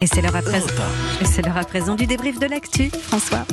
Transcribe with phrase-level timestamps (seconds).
[0.00, 0.68] Et c'est l'heure à présent.
[1.20, 3.44] Et c'est l'heure à présent du débrief de l'actu, François.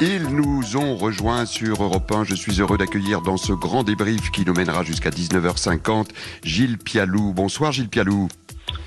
[0.00, 2.22] Ils nous ont rejoints sur Europe 1.
[2.22, 6.10] Je suis heureux d'accueillir dans ce grand débrief qui nous mènera jusqu'à 19h50
[6.44, 7.32] Gilles Pialou.
[7.32, 8.28] Bonsoir Gilles Pialou.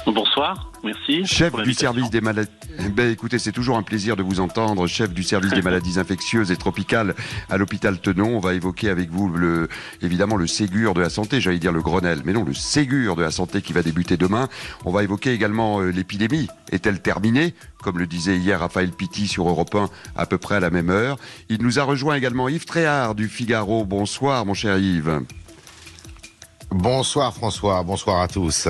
[0.08, 1.26] Bonsoir, merci.
[1.26, 2.52] Chef du service des maladies.
[2.92, 4.86] Ben, écoutez, c'est toujours un plaisir de vous entendre.
[4.86, 7.16] Chef du service des maladies infectieuses et tropicales
[7.50, 8.36] à l'hôpital Tenon.
[8.36, 9.68] On va évoquer avec vous le,
[10.04, 13.24] évidemment le Ségur de la santé, j'allais dire le Grenelle, mais non, le Ségur de
[13.24, 14.48] la santé qui va débuter demain.
[14.86, 16.48] On va évoquer également euh, l'épidémie.
[16.72, 17.56] Est-elle terminée?
[17.82, 20.92] Comme le disait hier Raphaël Pitti sur Europe 1 à peu près à la même
[20.92, 21.18] heure.
[21.50, 23.86] Il nous a rejoint également Yves Tréhard du Figaro.
[23.86, 25.22] Bonsoir, mon cher Yves.
[26.70, 28.68] Bonsoir François, bonsoir à tous.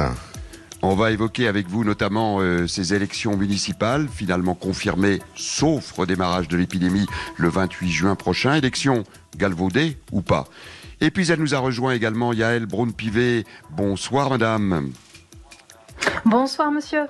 [0.82, 6.58] On va évoquer avec vous notamment euh, ces élections municipales, finalement confirmées, sauf redémarrage de
[6.58, 7.08] l'épidémie
[7.38, 8.56] le 28 juin prochain.
[8.56, 9.04] Élections
[9.38, 10.46] galvaudées ou pas
[11.02, 13.46] Et puis elle nous a rejoint également Yael Braun-Pivet.
[13.72, 14.92] Bonsoir madame.
[16.26, 17.06] Bonsoir monsieur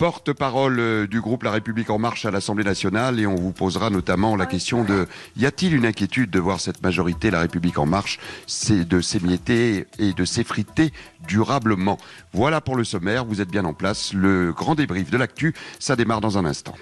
[0.00, 3.90] porte-parole euh, du groupe La République en marche à l'Assemblée nationale et on vous posera
[3.90, 7.84] notamment la question de y a-t-il une inquiétude de voir cette majorité La République en
[7.84, 10.94] marche c'est de s'émietter et de s'effriter
[11.28, 11.98] durablement?
[12.32, 14.14] Voilà pour le sommaire, vous êtes bien en place.
[14.14, 16.76] Le grand débrief de l'actu, ça démarre dans un instant.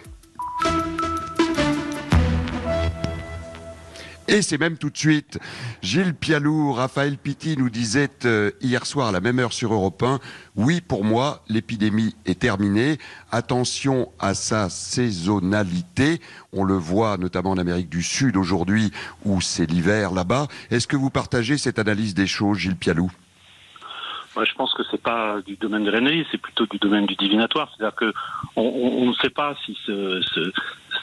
[4.30, 5.38] Et c'est même tout de suite.
[5.80, 10.02] Gilles Pialou, Raphaël Pitti nous disait euh, hier soir à la même heure sur Europe
[10.02, 10.18] 1,
[10.54, 12.98] oui, pour moi, l'épidémie est terminée.
[13.32, 16.20] Attention à sa saisonnalité.
[16.52, 18.92] On le voit notamment en Amérique du Sud aujourd'hui
[19.24, 20.46] où c'est l'hiver là-bas.
[20.70, 23.10] Est-ce que vous partagez cette analyse des choses, Gilles Pialou?
[24.36, 27.16] Moi, je pense que c'est pas du domaine de l'analyse, c'est plutôt du domaine du
[27.16, 27.72] divinatoire.
[27.76, 28.12] C'est-à-dire que
[28.56, 30.52] on, on, ne sait pas si ce, ce,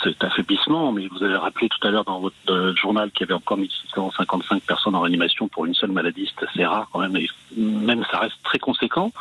[0.04, 3.24] cet affaiblissement, mais vous avez rappelé tout à l'heure dans votre euh, journal qu'il y
[3.26, 7.16] avait encore 1655 personnes en réanimation pour une seule maladie, c'est assez rare quand même,
[7.16, 9.12] et même ça reste très conséquent.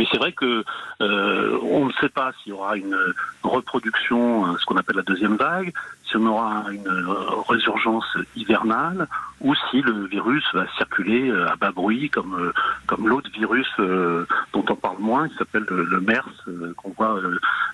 [0.00, 0.64] Mais c'est vrai que
[1.02, 2.96] euh, on ne sait pas s'il y aura une
[3.42, 5.74] reproduction, euh, ce qu'on appelle la deuxième vague,
[6.06, 7.12] si on aura une euh,
[7.46, 9.08] résurgence hivernale,
[9.42, 12.52] ou si le virus va circuler à bas bruit, comme
[12.86, 16.28] comme l'autre virus dont on parle moins, qui s'appelle le, MERS,
[16.76, 17.18] qu'on voit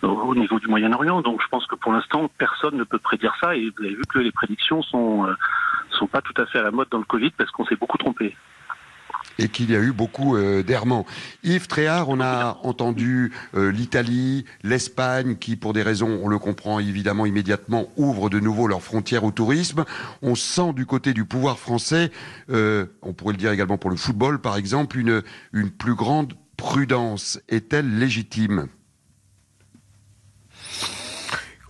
[0.02, 1.22] au niveau du Moyen-Orient.
[1.22, 4.02] Donc je pense que pour l'instant, personne ne peut prédire ça, et vous avez vu
[4.08, 5.26] que les prédictions sont
[5.90, 7.98] sont pas tout à fait à la mode dans le Covid parce qu'on s'est beaucoup
[7.98, 8.36] trompé
[9.38, 11.04] et qu'il y a eu beaucoup euh, d'errements.
[11.42, 16.78] Yves Tréhard, on a entendu euh, l'Italie, l'Espagne, qui, pour des raisons, on le comprend
[16.78, 19.84] évidemment immédiatement, ouvrent de nouveau leurs frontières au tourisme.
[20.22, 22.10] On sent du côté du pouvoir français,
[22.50, 25.22] euh, on pourrait le dire également pour le football, par exemple, une,
[25.52, 27.38] une plus grande prudence.
[27.48, 28.68] Est-elle légitime?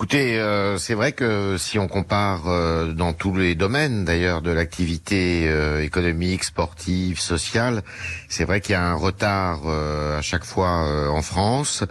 [0.08, 4.52] Écoutez, euh, c'est vrai que si on compare euh, dans tous les domaines d'ailleurs de
[4.52, 7.82] l'activité euh, économique, sportive, sociale,
[8.28, 11.82] c'est vrai qu'il y a un retard à chaque fois en France.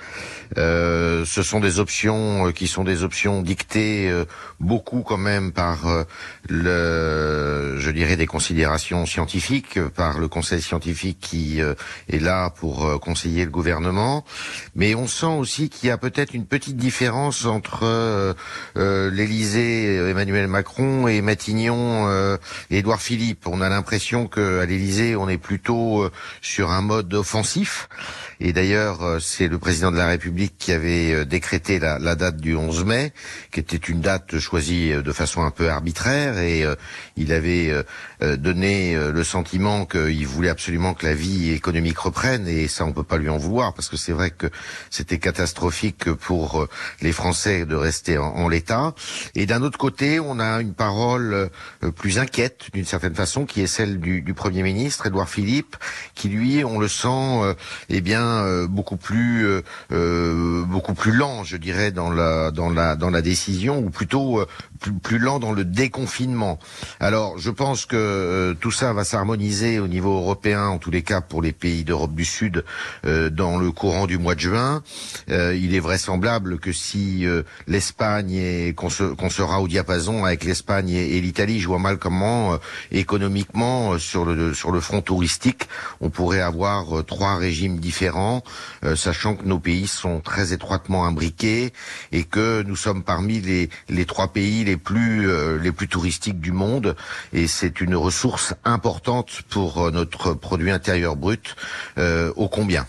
[0.56, 4.12] Ce sont des options qui sont des options dictées
[4.60, 6.06] beaucoup quand même par
[6.48, 13.46] le, je dirais, des considérations scientifiques, par le Conseil scientifique qui est là pour conseiller
[13.46, 14.24] le gouvernement.
[14.76, 18.34] Mais on sent aussi qu'il y a peut-être une petite différence entre euh,
[18.78, 22.38] euh, l'Élysée, Emmanuel Macron et Matignon, euh,
[22.70, 23.48] Édouard Philippe.
[23.48, 26.10] On a l'impression qu'à l'Élysée, on est plutôt
[26.42, 27.90] sur un mode offensif.
[28.40, 32.56] Et d'ailleurs, c'est le président de la République qui avait décrété la, la, date du
[32.56, 33.14] 11 mai,
[33.52, 36.66] qui était une date choisie de façon un peu arbitraire, et
[37.18, 37.74] il avait
[38.22, 43.04] donné le sentiment qu'il voulait absolument que la vie économique reprenne, et ça on peut
[43.04, 44.48] pas lui en vouloir, parce que c'est vrai que
[44.90, 46.68] c'était catastrophique pour
[47.02, 48.94] les Français de rester en, l'état.
[49.34, 51.50] Et d'un autre côté, on a une parole
[51.84, 55.78] euh, plus inquiète, d'une certaine façon, qui est celle du, du, Premier ministre, Édouard Philippe,
[56.14, 57.54] qui lui, on le sent, euh,
[57.90, 59.48] eh bien, euh, beaucoup plus,
[59.92, 64.46] euh, beaucoup plus lent, je dirais, dans la, dans la, dans la décision, ou plutôt
[64.80, 66.60] plus, plus lent dans le déconfinement.
[67.00, 71.22] Alors, je pense que tout ça va s'harmoniser au niveau européen, en tous les cas
[71.22, 72.64] pour les pays d'Europe du Sud,
[73.04, 74.84] dans le courant du mois de juin.
[75.28, 77.26] il est vraisemblable que si
[77.68, 81.60] l'Espagne et qu'on sera au diapason avec l'Espagne et, l'Italie.
[81.60, 82.58] Je vois mal comment euh,
[82.92, 85.68] économiquement euh, sur le sur le front touristique
[86.02, 88.44] on pourrait avoir euh, trois régimes différents,
[88.96, 91.74] sachant que nos pays sont très étroitement imbriqués
[92.12, 95.28] et que nous sommes parmi les les trois pays les plus
[95.60, 96.96] les plus touristiques du monde
[97.32, 101.56] et c'est une ressource importante pour notre produit intérieur brut.
[101.98, 102.86] ô combien?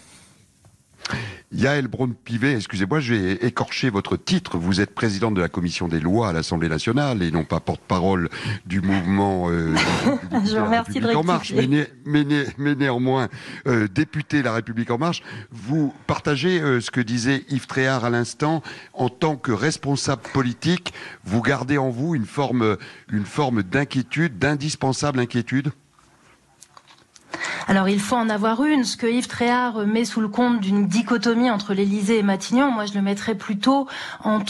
[1.56, 4.58] Yael Braun-Pivet, excusez-moi, je vais écorcher votre titre.
[4.58, 8.28] Vous êtes présidente de la commission des lois à l'Assemblée nationale et non pas porte-parole
[8.66, 9.74] du mouvement euh,
[10.44, 11.84] Je vous remercie de en marche, mais, rectifier.
[11.84, 13.28] né- mais né- mais néanmoins
[13.66, 15.22] euh, député La République en marche.
[15.50, 18.62] Vous partagez euh, ce que disait Yves Tréhard à l'instant.
[18.92, 20.92] En tant que responsable politique,
[21.24, 22.76] vous gardez en vous une forme,
[23.10, 25.70] une forme d'inquiétude, d'indispensable inquiétude?
[27.68, 28.84] Alors il faut en avoir une.
[28.84, 32.86] Ce que Yves Tréhard met sous le compte d'une dichotomie entre l'Élysée et Matignon, moi
[32.86, 33.86] je le mettrais plutôt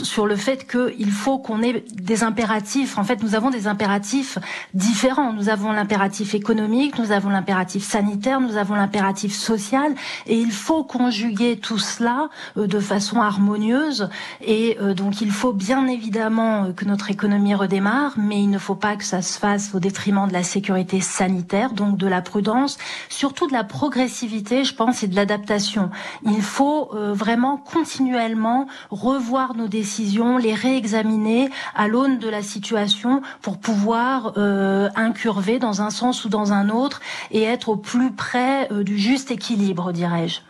[0.02, 2.98] sur le fait qu'il faut qu'on ait des impératifs.
[2.98, 4.38] En fait, nous avons des impératifs
[4.74, 5.32] différents.
[5.32, 9.94] Nous avons l'impératif économique, nous avons l'impératif sanitaire, nous avons l'impératif social,
[10.26, 14.08] et il faut conjuguer tout cela euh, de façon harmonieuse.
[14.42, 18.58] Et euh, donc il faut bien évidemment euh, que notre économie redémarre, mais il ne
[18.58, 22.22] faut pas que ça se fasse au détriment de la sécurité sanitaire, donc de la
[22.22, 22.75] prudence,
[23.08, 25.90] surtout de la progressivité, je pense, et de l'adaptation.
[26.24, 33.22] Il faut euh, vraiment continuellement revoir nos décisions, les réexaminer à l'aune de la situation
[33.42, 37.00] pour pouvoir euh, incurver dans un sens ou dans un autre
[37.30, 40.40] et être au plus près euh, du juste équilibre, dirais-je.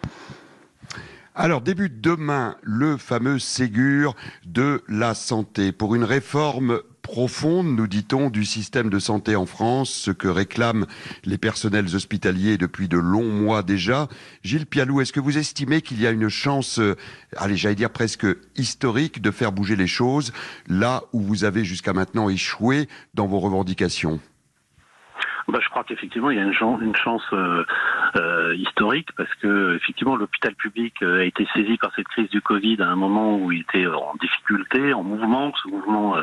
[1.39, 8.31] Alors débute demain le fameux Ségur de la santé pour une réforme profonde, nous dit-on,
[8.31, 10.87] du système de santé en France, ce que réclament
[11.25, 14.09] les personnels hospitaliers depuis de longs mois déjà.
[14.43, 16.97] Gilles Pialou, est-ce que vous estimez qu'il y a une chance, euh,
[17.37, 18.27] allez, j'allais dire presque
[18.57, 20.33] historique, de faire bouger les choses
[20.67, 24.19] là où vous avez jusqu'à maintenant échoué dans vos revendications?
[25.47, 26.53] Bah, je crois qu'effectivement, il y a une
[26.97, 27.65] chance, euh,
[28.17, 32.79] euh, historique parce que effectivement, l'hôpital public a été saisi par cette crise du Covid
[32.83, 35.53] à un moment où il était en difficulté, en mouvement.
[35.63, 36.17] Ce mouvement,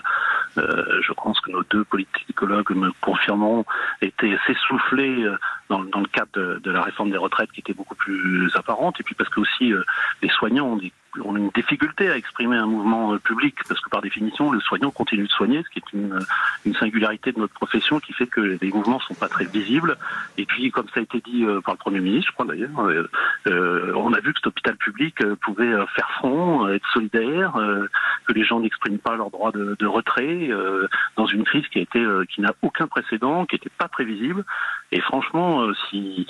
[0.55, 3.65] je pense que nos deux politicologues me confirmeront,
[4.01, 5.37] était s'essouffler euh,
[5.79, 8.99] dans, le cadre de, la réforme des retraites qui était beaucoup plus apparente.
[8.99, 9.83] Et puis parce que aussi euh,
[10.21, 14.51] les soignants ont une difficulté à exprimer un mouvement euh, public parce que par définition
[14.51, 16.19] le soignant continue de soigner, ce qui est une,
[16.65, 19.97] une singularité de notre profession qui fait que les mouvements sont pas très visibles.
[20.37, 22.79] Et puis comme ça a été dit euh, par le premier ministre, je crois d'ailleurs,
[22.79, 23.09] euh,
[23.47, 26.87] euh, on a vu que cet hôpital public euh, pouvait euh, faire front, euh, être
[26.93, 27.87] solidaire, euh,
[28.25, 30.87] que les gens n'expriment pas leur droit de, retrait euh,
[31.17, 34.43] dans une crise qui euh, qui n'a aucun précédent, qui n'était pas prévisible.
[34.91, 36.27] Et franchement, euh, si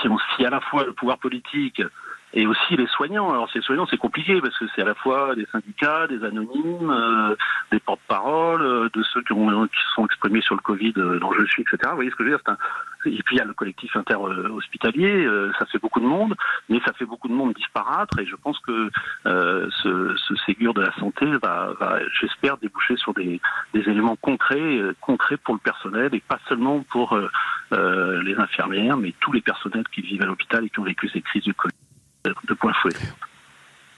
[0.00, 1.82] si, on, si à la fois le pouvoir politique
[2.34, 3.30] et aussi les soignants.
[3.30, 6.90] Alors ces soignants, c'est compliqué parce que c'est à la fois des syndicats, des anonymes,
[6.90, 7.34] euh,
[7.72, 11.32] des porte-paroles, euh, de ceux qui, ont, qui sont exprimés sur le Covid, euh, dont
[11.32, 11.78] je suis, etc.
[11.90, 12.56] Vous voyez ce que je veux dire un...
[13.06, 16.36] Et puis il y a le collectif inter-hospitalier, euh, ça fait beaucoup de monde,
[16.68, 18.90] mais ça fait beaucoup de monde disparaître et je pense que
[19.26, 23.40] euh, ce, ce Ségur de la santé va, va j'espère, déboucher sur des,
[23.72, 27.18] des éléments concrets, euh, concrets pour le personnel et pas seulement pour
[27.72, 31.24] les infirmières, mais tous les personnels qui vivent à l'hôpital et qui ont vécu cette
[31.24, 31.79] crise du Covid
[32.24, 32.94] de fouet.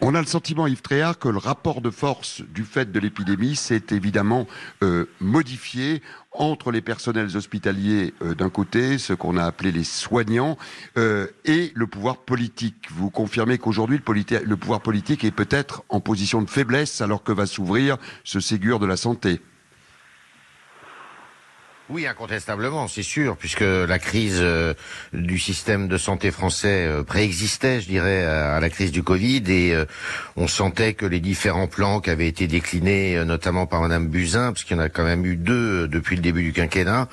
[0.05, 3.55] On a le sentiment, Yves Tréhard, que le rapport de force du fait de l'épidémie
[3.55, 4.49] s'est évidemment
[4.83, 6.03] euh, modifié
[6.33, 10.59] entre les personnels hospitaliers euh, d'un côté, ce qu'on a appelé les soignants,
[10.97, 12.89] euh, et le pouvoir politique.
[12.91, 14.01] Vous confirmez qu'aujourd'hui,
[14.45, 18.81] le pouvoir politique est peut-être en position de faiblesse alors que va s'ouvrir ce Ségur
[18.81, 19.41] de la santé.
[21.93, 24.73] Oui, incontestablement, c'est sûr, puisque la crise euh,
[25.13, 29.75] du système de santé français euh, préexistait, je dirais, à, la crise du Covid, et
[29.75, 29.85] euh,
[30.37, 34.65] on sentait que les différents plans qui avaient été déclinés, notamment par Madame Buzyn, parce
[34.65, 37.09] qu'il y en a quand même eu deux depuis le début du quinquennat,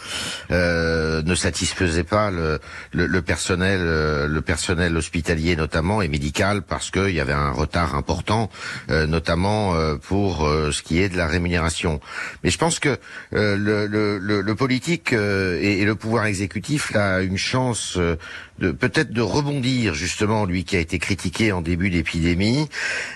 [0.50, 3.82] ne satisfaisaient pas le, personnel,
[4.28, 8.50] le personnel hospitalier notamment et médical, parce qu'il y avait un retard important,
[8.88, 12.00] notamment pour ce qui est de la rémunération.
[12.44, 12.98] Mais je pense que
[13.32, 18.18] le, le, le politique euh, et, le pouvoir exécutif a une chance euh,
[18.60, 22.70] de peut-être de rebondir justement lui qui a été critiqué en début d'épidémie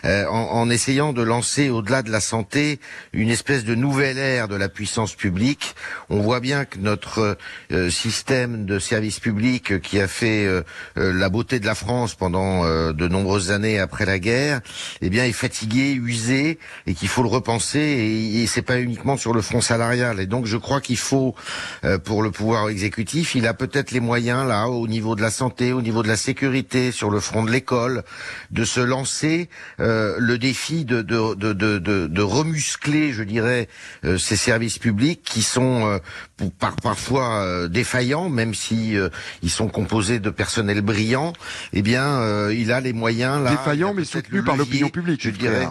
[0.05, 2.79] euh, en, en essayant de lancer au-delà de la santé
[3.11, 5.75] une espèce de nouvelle ère de la puissance publique.
[6.09, 7.37] On voit bien que notre
[7.71, 10.63] euh, système de service public qui a fait euh,
[10.97, 14.61] euh, la beauté de la France pendant euh, de nombreuses années après la guerre,
[15.01, 16.57] eh bien est fatigué, usé
[16.87, 20.19] et qu'il faut le repenser et, et c'est pas uniquement sur le front salarial.
[20.19, 21.35] Et donc je crois qu'il faut
[21.83, 25.31] euh, pour le pouvoir exécutif, il a peut-être les moyens là au niveau de la
[25.33, 28.03] santé, au niveau de la sécurité, sur le front de l'école,
[28.51, 29.49] de se lancer
[29.81, 33.67] euh, le défi de, de, de, de, de, de remuscler, je dirais,
[34.05, 35.97] euh, ces services publics qui sont euh,
[36.37, 39.09] pour- par, parfois euh, défaillants, même si euh,
[39.41, 41.33] ils sont composés de personnel brillant.
[41.73, 43.51] Eh bien, euh, il a les moyens là.
[43.51, 45.67] Défaillant, mais soutenu par l'opinion publique, je dirais.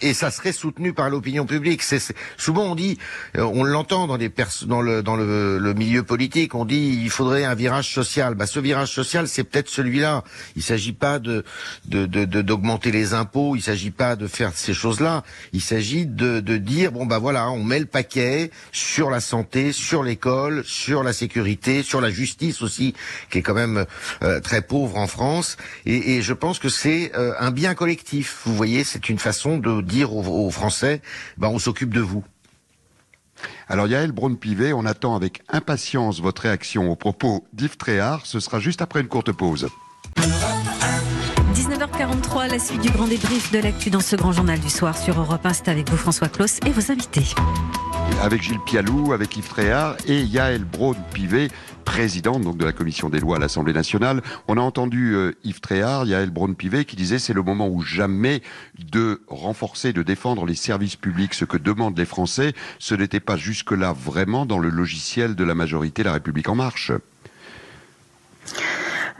[0.00, 1.82] Et ça serait soutenu par l'opinion publique.
[1.82, 2.00] C'est,
[2.36, 2.98] souvent on dit,
[3.36, 4.32] euh, on l'entend dans les
[4.66, 8.34] dans le dans le, le, milieu politique, on dit il faudrait un virage social.
[8.34, 10.22] Bah, ce virage social, c'est peut-être celui-là.
[10.54, 11.44] Il s'agit pas de
[11.84, 15.24] d'augmenter de, de, les impôts, il s'agit pas de faire ces choses-là.
[15.52, 19.72] Il s'agit de, de dire bon bah voilà, on met le paquet sur la santé,
[19.72, 22.94] sur l'école, sur la sécurité, sur la justice aussi,
[23.30, 23.84] qui est quand même
[24.22, 25.56] euh, très pauvre en France.
[25.86, 28.42] Et, et je pense que c'est euh, un bien collectif.
[28.44, 31.02] Vous voyez, c'est une façon de dire aux, Français,
[31.36, 32.22] ben, on s'occupe de vous.
[33.68, 38.26] Alors Yael Braun-Pivet, on attend avec impatience votre réaction aux propos d'Yves Tréhard.
[38.26, 39.68] Ce sera juste après une courte pause.
[41.54, 45.18] 19h43, la suite du grand débrief de l'actu dans ce grand journal du soir sur
[45.18, 45.52] Europe 1.
[45.52, 47.34] C'est avec vous François Claus et vos invités.
[48.22, 51.48] Avec Gilles Pialou, avec Yves Tréhard et Yael Braun-Pivet,
[51.88, 54.22] présidente donc de la commission des lois à l'Assemblée nationale.
[54.46, 58.42] On a entendu euh, Yves Tréhard, Yael Braun-Pivet, qui disait c'est le moment où jamais
[58.78, 62.52] de renforcer, de défendre les services publics, ce que demandent les Français.
[62.78, 66.92] Ce n'était pas jusque-là vraiment dans le logiciel de la majorité La République en marche.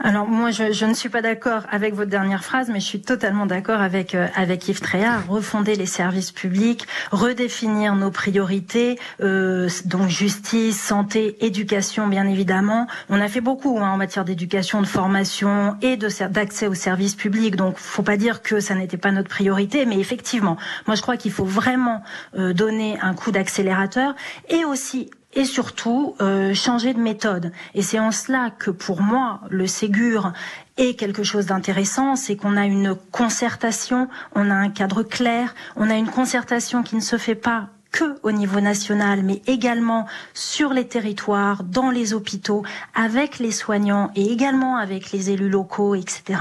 [0.01, 3.45] Alors moi, je, ne suis pas d'accord avec votre dernière phrase, mais je suis totalement
[3.45, 5.27] d'accord avec euh, avec Yves Tréhard.
[5.27, 12.87] Refonder les services publics, redéfinir nos priorités, euh, donc justice, santé, éducation, bien évidemment.
[13.09, 17.15] On a fait beaucoup hein, en matière d'éducation, de formation et de d'accès aux services
[17.15, 17.57] publics.
[17.57, 20.55] Donc, faut pas dire que ça n'était pas notre priorité, mais effectivement,
[20.87, 22.03] moi je crois qu'il faut vraiment
[22.37, 24.15] euh, donner un coup d'accélérateur
[24.47, 27.51] et aussi et surtout euh, changer de méthode.
[27.75, 30.33] Et c'est en cela que pour moi, le Ségur
[30.77, 35.89] est quelque chose d'intéressant, c'est qu'on a une concertation, on a un cadre clair, on
[35.89, 40.73] a une concertation qui ne se fait pas que au niveau national, mais également sur
[40.73, 46.39] les territoires, dans les hôpitaux, avec les soignants et également avec les élus locaux, etc.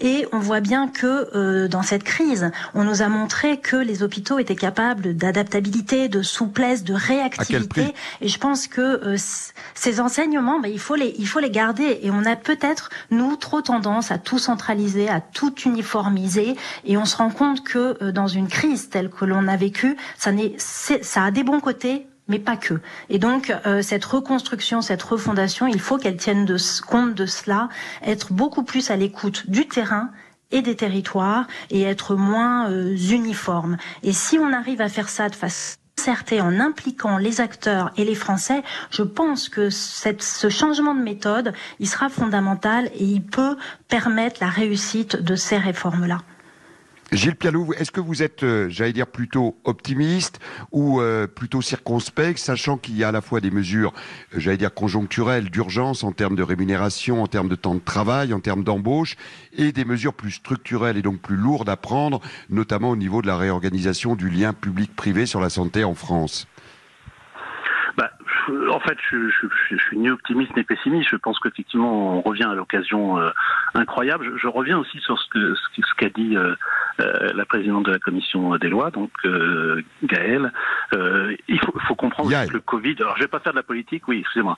[0.00, 4.02] Et on voit bien que euh, dans cette crise, on nous a montré que les
[4.02, 7.94] hôpitaux étaient capables d'adaptabilité, de souplesse, de réactivité.
[8.20, 9.16] Et je pense que euh,
[9.74, 12.00] ces enseignements, ben, il faut les, il faut les garder.
[12.02, 17.04] Et on a peut-être nous trop tendance à tout centraliser, à tout uniformiser, et on
[17.04, 20.54] se rend compte que euh, dans une crise telle que l'on a vécue, ça n'est
[21.02, 22.80] ça a des bons côtés, mais pas que.
[23.08, 26.56] Et donc euh, cette reconstruction, cette refondation, il faut qu'elle tienne de,
[26.86, 27.68] compte de cela,
[28.04, 30.10] être beaucoup plus à l'écoute du terrain
[30.50, 33.76] et des territoires et être moins euh, uniforme.
[34.02, 38.04] Et si on arrive à faire ça de façon concertée en impliquant les acteurs et
[38.04, 43.58] les Français, je pense que ce changement de méthode, il sera fondamental et il peut
[43.86, 46.22] permettre la réussite de ces réformes-là.
[47.12, 50.38] Gilles Pialou, est-ce que vous êtes, euh, j'allais dire, plutôt optimiste
[50.70, 53.92] ou euh, plutôt circonspect, sachant qu'il y a à la fois des mesures,
[54.32, 58.32] euh, j'allais dire, conjoncturelles, d'urgence en termes de rémunération, en termes de temps de travail,
[58.32, 59.16] en termes d'embauche,
[59.52, 63.26] et des mesures plus structurelles et donc plus lourdes à prendre, notamment au niveau de
[63.26, 66.46] la réorganisation du lien public-privé sur la santé en France?
[67.96, 68.12] Bah,
[68.70, 69.16] en fait, je,
[69.68, 71.08] je, suis ni optimiste ni pessimiste.
[71.10, 73.18] Je pense qu'effectivement, on revient à l'occasion
[73.74, 74.32] incroyable.
[74.40, 76.36] Je, reviens aussi sur ce qu'a dit
[76.98, 80.52] la présidente de la commission des lois, donc euh, Gaëlle.
[80.92, 82.96] Euh, il faut, faut comprendre que le Covid.
[83.00, 84.56] Alors, je vais pas faire de la politique, oui, excusez-moi.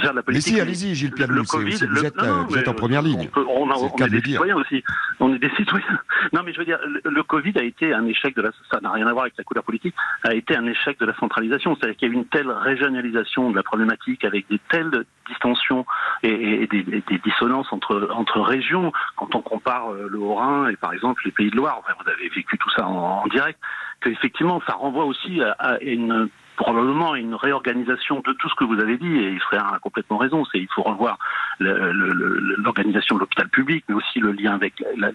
[0.00, 0.52] Faire de la politique.
[0.52, 1.12] Mais si, allez-y, Gilles.
[1.16, 2.14] Le Covid, vous, êtes,
[2.48, 3.28] vous êtes en première ligne.
[3.36, 4.82] On, est, des citoyens aussi.
[5.20, 6.00] On est des citoyens.
[6.32, 8.50] Non, mais je veux dire, le, Covid a été un échec de la.
[8.70, 9.94] Ça n'a rien à voir avec la couleur politique.
[10.24, 11.76] A été un échec de la centralisation.
[11.76, 15.86] C'est-à-dire qu'il y a eu une telle régionalisation de la problématique avec des telles distensions
[16.22, 18.92] et, des, dissonances entre entre régions.
[19.16, 22.58] Quand on compare le Haut-Rhin et par exemple les Pays de Loire, vous avez vécu
[22.58, 23.58] tout ça en, direct,
[24.00, 28.96] qu'effectivement, ça renvoie aussi à une probablement une réorganisation de tout ce que vous avez
[28.96, 31.18] dit, et il serait a complètement raison, c'est il faut revoir
[31.60, 35.10] l'organisation de l'hôpital public, mais aussi le lien avec la,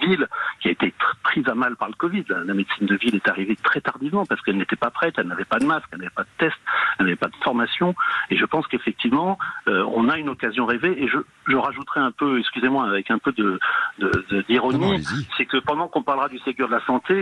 [0.00, 0.26] ville,
[0.60, 2.24] qui a été prise à mal par le Covid.
[2.28, 5.44] La, médecine de ville est arrivée très tardivement, parce qu'elle n'était pas prête, elle n'avait
[5.44, 6.56] pas de masque, elle n'avait pas de test,
[6.98, 7.94] elle n'avait pas de formation,
[8.30, 12.10] et je pense qu'effectivement, euh, on a une occasion rêvée, et je, je rajouterai un
[12.10, 13.58] peu, excusez-moi, avec un peu de
[14.48, 15.04] d'ironie,
[15.36, 17.14] c'est que pendant qu'on parlera du Ségur de la santé,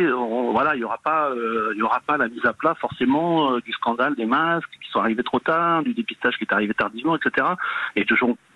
[0.53, 3.59] voilà, il n'y aura pas, euh, il y aura pas la mise à plat forcément
[3.59, 7.17] du scandale des masques qui sont arrivés trop tard, du dépistage qui est arrivé tardivement,
[7.17, 7.47] etc.
[7.97, 8.05] Et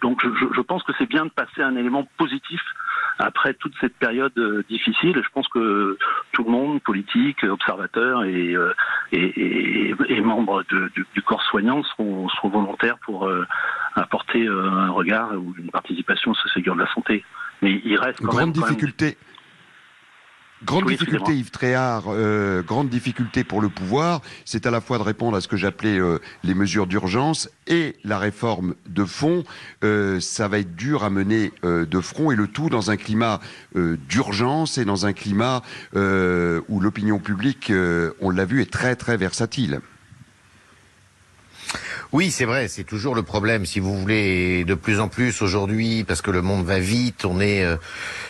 [0.03, 2.61] donc je, pense que c'est bien de passer un élément positif
[3.19, 5.21] après toute cette période euh, difficile.
[5.23, 5.97] Je pense que
[6.33, 8.73] tout le monde, politique, observateur et, euh,
[9.13, 13.47] et, membres du, corps soignant seront, volontaires pour euh,
[13.95, 17.25] apporter un regard ou une participation ce Ségur de la santé.
[17.63, 19.17] Mais il reste quand grande difficulté.
[20.65, 25.03] Grande difficulté, Yves Tréhard, euh, grande difficulté pour le pouvoir, c'est à la fois de
[25.03, 29.45] répondre à ce que j'appelais euh, les mesures d'urgence et la réforme de fond.
[29.83, 33.41] Euh, ça va être dur à mener de front et le tout dans un climat
[33.75, 35.63] d'urgence et dans un climat
[35.95, 37.73] où l'opinion publique,
[38.21, 39.81] on l'a vu, est très très versatile.
[42.15, 43.67] Oui, c'est vrai, c'est toujours le problème.
[43.67, 47.41] Si vous voulez, de plus en plus aujourd'hui, parce que le monde va vite, on
[47.41, 47.75] est, euh,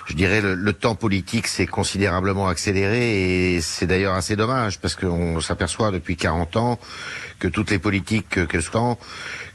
[0.06, 5.38] je dirais, le, temps politique s'est considérablement accéléré et c'est d'ailleurs assez dommage parce qu'on
[5.40, 6.78] s'aperçoit depuis 40 ans
[7.44, 8.96] que toutes les politiques qu'elles soient,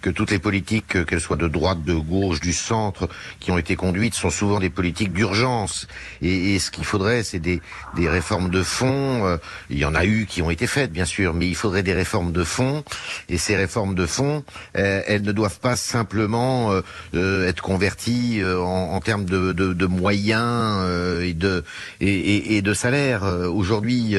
[0.03, 3.75] que toutes les politiques, qu'elles soient de droite, de gauche, du centre, qui ont été
[3.75, 5.87] conduites, sont souvent des politiques d'urgence.
[6.21, 7.61] Et, ce qu'il faudrait, c'est des,
[7.95, 9.25] des, réformes de fond.
[9.25, 9.37] Euh,
[9.71, 11.93] il y en a eu qui ont été faites, bien sûr, mais il faudrait des
[11.93, 12.83] réformes de fond.
[13.27, 14.43] Et ces réformes de fond,
[14.77, 16.71] euh, elles ne doivent pas simplement
[17.15, 20.85] euh, être converties en, en, termes de, de, de moyens
[21.23, 21.63] et de
[22.01, 23.23] et, et, de salaire.
[23.23, 24.15] Aujourd'hui,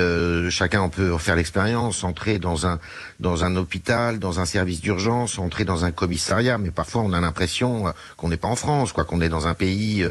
[0.50, 2.80] chacun peut faire l'expérience, entrer dans un
[3.20, 7.20] dans un hôpital, dans un service d'urgence, entrer dans un commissariat, mais parfois on a
[7.20, 10.10] l'impression euh, qu'on n'est pas en France, quoi, qu'on est dans un pays euh,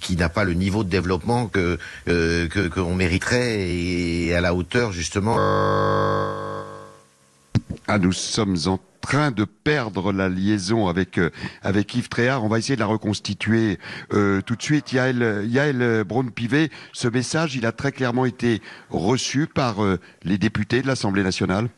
[0.00, 4.92] qui n'a pas le niveau de développement que euh, qu'on mériterait et à la hauteur
[4.92, 5.36] justement.
[7.88, 11.18] Ah, nous sommes en train de perdre la liaison avec
[11.62, 12.44] avec Yves Tréhard.
[12.44, 13.78] On va essayer de la reconstituer
[14.10, 14.92] tout de suite.
[14.92, 19.78] Yael, Yael Braun-Pivet, ce message, il a très clairement été reçu par
[20.22, 21.68] les députés de l'Assemblée nationale.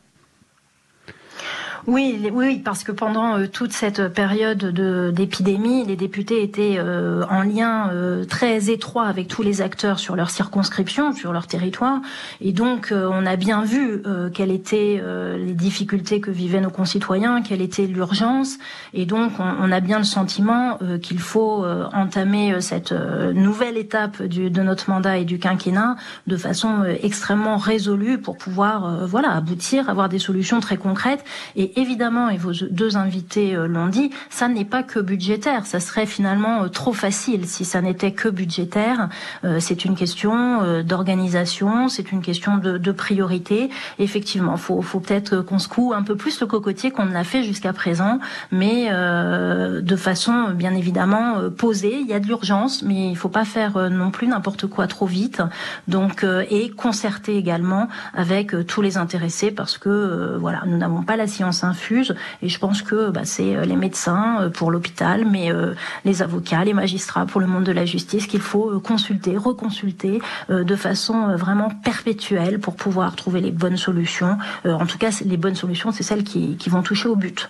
[1.87, 4.65] Oui, oui, parce que pendant euh, toute cette période
[5.13, 10.15] d'épidémie, les députés étaient euh, en lien euh, très étroit avec tous les acteurs sur
[10.15, 12.01] leur circonscription, sur leur territoire,
[12.41, 14.01] et donc on a bien vu
[14.33, 15.01] quelles étaient
[15.37, 18.57] les difficultés que vivaient nos concitoyens, quelle était l'urgence,
[18.93, 24.89] et donc on, a bien le sentiment qu'il faut entamer cette nouvelle étape de notre
[24.89, 25.95] mandat et du quinquennat
[26.27, 31.23] de façon extrêmement résolue pour pouvoir, voilà, aboutir, avoir des solutions très concrètes
[31.55, 35.65] et évidemment, et vos deux invités euh, l'ont dit, ça n'est pas que budgétaire.
[35.65, 39.09] Ça serait finalement euh, trop facile si ça n'était que budgétaire.
[39.43, 43.69] Euh, c'est une question d'organisation, c'est une question de, de priorité.
[43.99, 47.43] Effectivement, faut, faut peut-être qu'on secoue un peu plus le cocotier qu'on ne l'a fait
[47.43, 48.19] jusqu'à présent,
[48.51, 51.99] mais de façon bien évidemment posée.
[51.99, 55.05] Il y a de l'urgence, mais il faut pas faire non plus n'importe quoi trop
[55.05, 55.41] vite.
[55.87, 61.27] Donc et concerter également avec tous les intéressés parce que voilà, nous n'avons pas la
[61.27, 62.15] science infuse.
[62.41, 65.73] Et je pense que bah, c'est euh, les médecins euh, pour l'hôpital, mais euh,
[66.05, 70.75] les avocats, les magistrats pour le monde de la justice qu'il faut consulter, reconsulter de
[70.75, 74.37] façon vraiment perpétuelle pour pouvoir trouver les bonnes solutions.
[74.65, 77.49] en tout cas, les bonnes solutions, c'est celles qui vont toucher au but.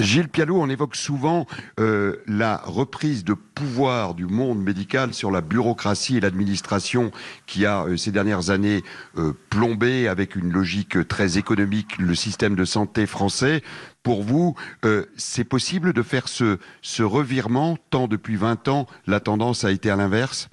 [0.00, 1.46] Gilles Pialot, on évoque souvent
[1.80, 7.10] euh, la reprise de pouvoir du monde médical sur la bureaucratie et l'administration
[7.46, 8.84] qui a euh, ces dernières années
[9.16, 13.62] euh, plombé avec une logique très économique le système de santé français.
[14.04, 14.54] Pour vous,
[15.16, 19.90] c'est possible de faire ce, ce revirement tant depuis 20 ans la tendance a été
[19.90, 20.48] à l'inverse?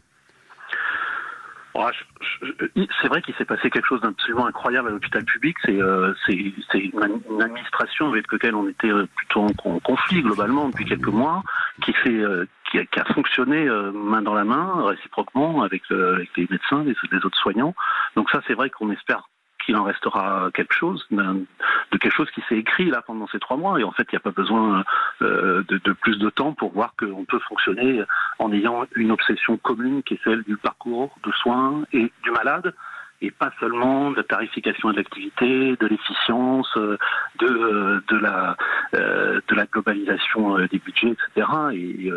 [3.02, 5.58] C'est vrai qu'il s'est passé quelque chose d'absolument incroyable à l'hôpital public.
[5.66, 11.08] C'est euh, une, administration avec laquelle on était euh, plutôt en, conflit globalement depuis quelques
[11.08, 11.44] mois,
[11.84, 17.26] qui, euh, a, fonctionné main dans la main, réciproquement avec, avec les médecins, les, les,
[17.26, 17.76] autres soignants.
[18.16, 19.28] Donc ça, c'est vrai qu'on espère
[19.66, 23.58] qu'il en restera quelque chose, de quelque chose qui s'est écrit là pendant ces trois
[23.58, 23.80] mois.
[23.80, 24.84] Et en fait, il n'y a pas besoin
[25.22, 28.04] euh, de, plus de temps pour voir qu'on peut fonctionner
[28.40, 32.74] en ayant une obsession commune qui est celle du parcours de soins et du malade
[33.22, 36.98] et pas seulement de la tarification de l'activité, de l'efficience, euh,
[37.40, 38.58] de, euh, de, la,
[38.92, 42.12] de la globalisation des budgets, etc., et,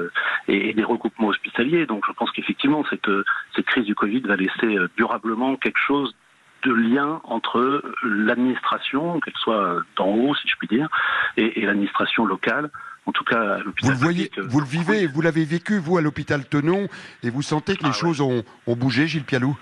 [0.49, 1.87] et, des recoupements hospitaliers.
[1.87, 3.09] Donc je pense qu'effectivement, cette,
[3.55, 6.15] cette crise du Covid va laisser durablement quelque chose
[6.65, 10.89] de lien entre l'administration, qu'elle soit d'en haut, si je puis dire,
[11.37, 12.71] et, l'administration locale.
[13.07, 13.91] En tout cas, à l'hôpital.
[13.95, 16.89] Vous le voyez, vous le vivez, vous l'avez vécu, vous, à l'hôpital Tenon,
[17.23, 19.57] et vous sentez que les ah choses ont, bougé, Gilles Pialou?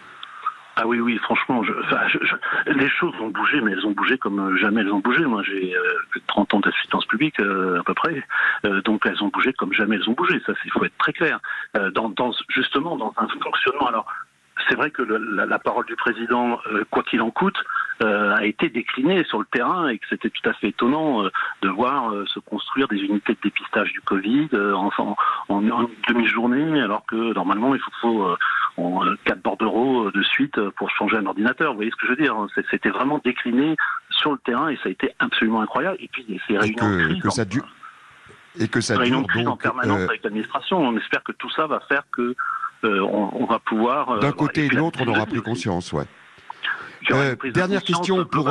[0.78, 1.62] Ah oui, oui, franchement,
[2.66, 5.24] les choses ont bougé, mais elles ont bougé comme jamais elles ont bougé.
[5.24, 8.22] Moi, j'ai euh, 30 ans d'assistance publique, euh, à peu près,
[8.66, 10.38] euh, donc elles ont bougé comme jamais elles ont bougé.
[10.44, 11.40] Ça, il faut être très clair.
[11.76, 13.86] Euh, dans, dans, justement, dans un fonctionnement.
[13.86, 14.06] Alors,
[14.68, 17.56] c'est vrai que la, parole du président, euh, quoi qu'il en coûte,
[18.02, 21.30] euh, a été déclinée sur le terrain et que c'était tout à fait étonnant euh,
[21.62, 24.90] de voir se construire des unités de dépistage du Covid en,
[25.48, 25.60] en,
[26.08, 28.36] demi-journée, alors que normalement il faut,
[28.76, 31.72] faut 4 bordereaux de suite pour changer un ordinateur.
[31.72, 32.36] Vous voyez ce que je veux dire
[32.70, 33.76] C'était vraiment décliné
[34.10, 35.96] sur le terrain et ça a été absolument incroyable.
[36.00, 37.44] Et puis ces réunions que, de crise, ça
[38.58, 40.78] et que ça dure en permanence avec l'administration.
[40.78, 42.34] On espère que tout ça va faire que
[42.86, 44.20] on, va pouvoir.
[44.20, 46.04] D'un côté et de l'autre, on aura pris conscience, ouais.
[47.52, 48.50] dernière question pour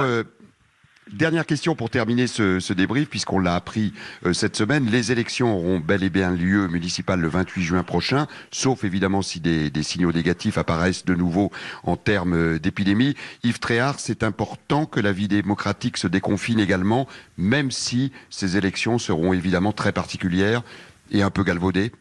[1.11, 3.93] Dernière question pour terminer ce, ce débrief, puisqu'on l'a appris
[4.25, 4.87] euh, cette semaine.
[4.89, 9.39] Les élections auront bel et bien lieu municipal le 28 juin prochain, sauf évidemment si
[9.39, 11.51] des, des signaux négatifs apparaissent de nouveau
[11.83, 13.15] en termes euh, d'épidémie.
[13.43, 18.97] Yves Tréhard, c'est important que la vie démocratique se déconfine également, même si ces élections
[18.97, 20.63] seront évidemment très particulières
[21.11, 21.91] et un peu galvaudées.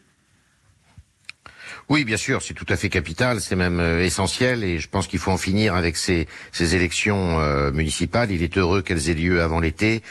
[1.90, 5.06] Oui, bien sûr, c'est tout à fait capital, c'est même euh, essentiel, et je pense
[5.06, 8.30] qu'il faut en finir avec ces, ces élections euh, municipales.
[8.30, 10.02] Il est heureux qu'elles aient lieu avant l'été,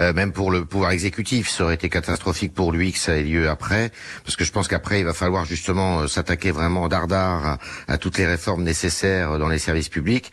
[0.00, 1.48] euh, même pour le pouvoir exécutif.
[1.48, 3.92] Ça aurait été catastrophique pour lui que ça ait lieu après,
[4.24, 8.26] parce que je pense qu'après, il va falloir justement s'attaquer vraiment dardard à, toutes les
[8.26, 10.32] réformes nécessaires dans les services publics.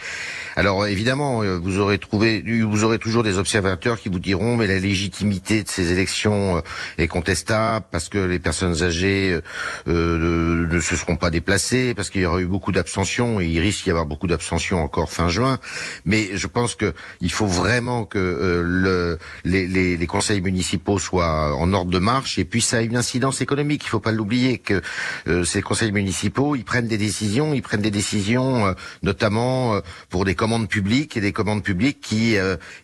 [0.56, 4.80] Alors évidemment, vous aurez trouvé, vous aurez toujours des observateurs qui vous diront, mais la
[4.80, 6.64] légitimité de ces élections
[6.98, 9.40] est contestable parce que les personnes âgées
[9.88, 13.60] euh, ne se seront pas déplacés parce qu'il y aura eu beaucoup d'abstention et il
[13.60, 15.60] risque d'y avoir beaucoup d'abstention encore fin juin.
[16.06, 21.00] Mais je pense que il faut vraiment que euh, le, les, les, les, conseils municipaux
[21.00, 23.84] soient en ordre de marche et puis ça a une incidence économique.
[23.86, 24.82] Il faut pas l'oublier que
[25.28, 30.26] euh, ces conseils municipaux ils prennent des décisions, ils prennent des décisions euh, notamment pour
[30.26, 32.36] des commandes publiques et des commandes publiques qui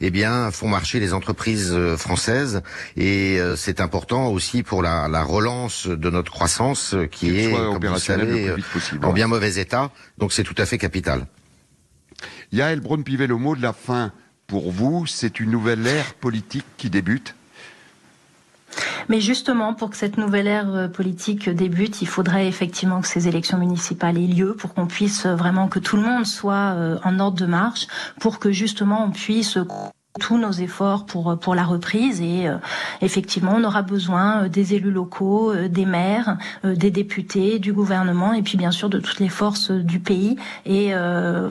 [0.01, 2.62] eh bien font marcher les entreprises françaises
[2.97, 7.53] et c'est important aussi pour la, la relance de notre croissance qui est
[7.86, 8.58] euh,
[9.04, 9.91] en bien mauvais état.
[10.17, 11.26] Donc c'est tout à fait capital.
[12.52, 14.12] Yael Braun-Pivet, le mot de la fin
[14.48, 17.36] pour vous, c'est une nouvelle ère politique qui débute
[19.08, 23.28] mais justement, pour que cette nouvelle ère euh, politique débute, il faudrait effectivement que ces
[23.28, 27.19] élections municipales aient lieu pour qu'on puisse vraiment que tout le monde soit euh, en
[27.19, 27.88] ordre de marche,
[28.19, 29.58] pour que justement on puisse
[30.19, 32.56] tous nos efforts pour pour la reprise et euh,
[33.01, 38.34] effectivement on aura besoin euh, des élus locaux, euh, des maires, des députés, du gouvernement
[38.34, 40.38] et puis bien sûr de toutes les forces du pays.
[40.65, 40.93] Et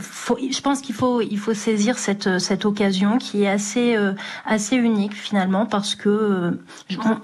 [0.01, 3.97] faut, je pense qu'il faut il faut saisir cette cette occasion qui est assez
[4.45, 6.59] assez unique finalement parce que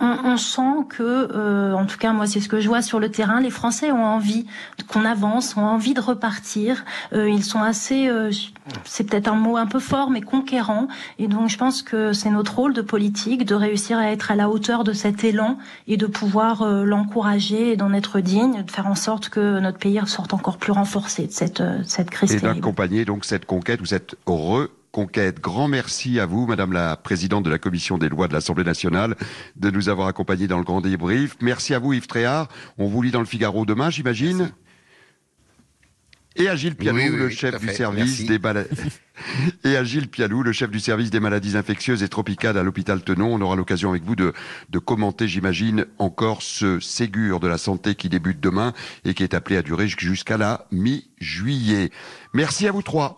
[0.00, 3.11] on, on, sent que en tout cas moi c'est ce que je vois sur le
[3.11, 4.46] terrain les Français ont envie
[4.88, 8.11] qu'on avance, ont envie de repartir, ils sont assez
[8.85, 12.31] c'est peut-être un mot un peu fort mais conquérants et donc je pense que c'est
[12.31, 15.96] notre rôle de politique de réussir à être à la hauteur de cet élan et
[15.96, 20.01] de pouvoir euh, l'encourager et d'en être digne, de faire en sorte que notre pays
[20.07, 22.33] sorte encore plus renforcé de cette, euh, cette crise.
[22.33, 25.40] Et d'accompagner donc cette conquête ou cette reconquête.
[25.40, 29.16] Grand merci à vous, Madame la Présidente de la Commission des lois de l'Assemblée nationale,
[29.57, 31.37] de nous avoir accompagnés dans le grand débrief.
[31.40, 32.49] Merci à vous, Yves Tréhard.
[32.79, 34.51] On vous lit dans le Figaro demain, j'imagine
[36.37, 38.71] et à Gilles Pialou, le chef du service des maladies.
[39.64, 43.03] et à Gilles Pialou, le chef du service des maladies infectieuses et tropicales à l'hôpital
[43.03, 43.35] Tenon.
[43.35, 44.33] On aura l'occasion avec vous de,
[44.71, 48.73] de commenter, j'imagine, encore ce Ségur de la santé qui débute demain
[49.05, 51.90] et qui est appelé à durer jusqu'à la mi-juillet.
[52.33, 53.16] Merci à vous trois.